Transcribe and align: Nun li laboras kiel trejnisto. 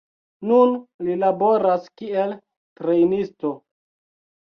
Nun 0.51 0.73
li 1.09 1.19
laboras 1.25 1.87
kiel 2.01 2.35
trejnisto. 2.83 3.57